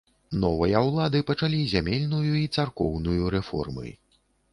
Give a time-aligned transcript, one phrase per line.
[0.43, 3.93] Новыя ўлады пачалі зямельную і царкоўную рэформы.